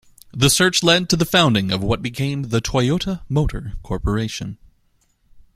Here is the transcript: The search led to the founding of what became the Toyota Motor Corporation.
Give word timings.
The 0.33 0.49
search 0.49 0.81
led 0.81 1.09
to 1.09 1.15
the 1.15 1.27
founding 1.27 1.71
of 1.71 1.83
what 1.83 2.01
became 2.01 2.49
the 2.49 2.59
Toyota 2.59 3.21
Motor 3.29 3.73
Corporation. 3.83 4.57